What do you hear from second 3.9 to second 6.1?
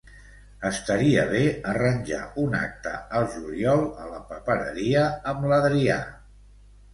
a la papereria amb l'Adrià.